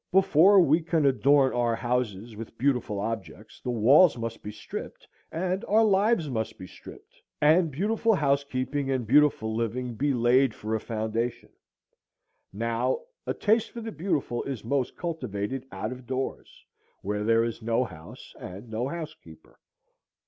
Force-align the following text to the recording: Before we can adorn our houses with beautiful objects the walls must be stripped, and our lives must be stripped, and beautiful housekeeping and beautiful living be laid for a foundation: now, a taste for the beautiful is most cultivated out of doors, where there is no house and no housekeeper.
Before 0.11 0.59
we 0.59 0.81
can 0.81 1.05
adorn 1.05 1.53
our 1.53 1.75
houses 1.75 2.35
with 2.35 2.57
beautiful 2.57 2.99
objects 2.99 3.61
the 3.61 3.69
walls 3.69 4.17
must 4.17 4.41
be 4.41 4.51
stripped, 4.51 5.07
and 5.31 5.63
our 5.65 5.83
lives 5.85 6.27
must 6.27 6.57
be 6.57 6.65
stripped, 6.65 7.21
and 7.39 7.69
beautiful 7.69 8.15
housekeeping 8.15 8.89
and 8.89 9.05
beautiful 9.05 9.55
living 9.55 9.93
be 9.93 10.11
laid 10.11 10.55
for 10.55 10.73
a 10.73 10.79
foundation: 10.79 11.49
now, 12.51 13.01
a 13.27 13.35
taste 13.35 13.69
for 13.69 13.81
the 13.81 13.91
beautiful 13.91 14.41
is 14.45 14.63
most 14.65 14.97
cultivated 14.97 15.67
out 15.71 15.91
of 15.91 16.07
doors, 16.07 16.65
where 17.03 17.23
there 17.23 17.43
is 17.43 17.61
no 17.61 17.83
house 17.83 18.33
and 18.39 18.69
no 18.71 18.87
housekeeper. 18.87 19.59